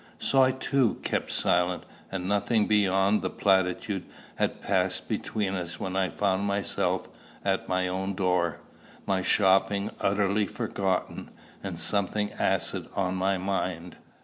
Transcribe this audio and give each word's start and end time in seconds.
So 0.17 0.41
I, 0.41 0.51
too, 0.51 0.95
kept 1.03 1.29
silence, 1.31 1.85
and 2.11 2.27
nothing 2.27 2.65
beyond 2.65 3.23
a 3.23 3.29
platitude 3.29 4.03
had 4.37 4.59
passed 4.59 5.07
between 5.07 5.53
us 5.53 5.79
when 5.79 5.95
I 5.95 6.09
found 6.09 6.45
myself 6.45 7.07
at 7.45 7.69
my 7.69 7.87
own 7.87 8.15
door, 8.15 8.61
my 9.05 9.21
shopping 9.21 9.91
utterly 9.99 10.47
forgotten, 10.47 11.29
and 11.61 11.77
something 11.77 12.31
acid 12.33 12.89
on 12.95 13.13
my 13.15 13.37
mind. 13.37 13.97